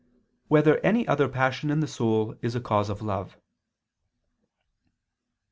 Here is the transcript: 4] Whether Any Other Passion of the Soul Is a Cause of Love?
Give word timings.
4] 0.47 0.47
Whether 0.47 0.77
Any 0.79 1.07
Other 1.07 1.27
Passion 1.29 1.69
of 1.69 1.79
the 1.79 1.85
Soul 1.87 2.33
Is 2.41 2.55
a 2.55 2.59
Cause 2.59 2.89
of 2.89 3.03
Love? 3.03 3.37